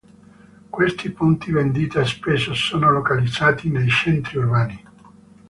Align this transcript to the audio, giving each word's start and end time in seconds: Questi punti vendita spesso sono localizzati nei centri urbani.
Questi 0.67 1.11
punti 1.11 1.51
vendita 1.51 2.03
spesso 2.05 2.55
sono 2.55 2.89
localizzati 2.89 3.69
nei 3.69 3.87
centri 3.87 4.39
urbani. 4.39 4.83